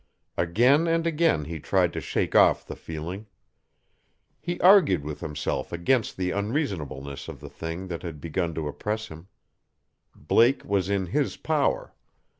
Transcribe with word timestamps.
Again 0.35 0.87
and 0.87 1.05
again 1.05 1.45
he 1.45 1.59
tried 1.59 1.93
to 1.93 2.01
shake 2.01 2.33
off 2.35 2.65
the 2.65 2.75
feeling. 2.75 3.27
He 4.39 4.59
argued 4.59 5.03
with 5.03 5.19
himself 5.19 5.71
against 5.71 6.17
the 6.17 6.31
unreasonableness 6.31 7.27
of 7.27 7.39
the 7.39 7.51
thing 7.51 7.87
that 7.89 8.01
had 8.01 8.19
begun 8.19 8.55
to 8.55 8.67
oppress 8.67 9.09
him. 9.09 9.27
Blake 10.15 10.65
was 10.65 10.89
in 10.89 11.05
his 11.05 11.37
power. 11.37 11.93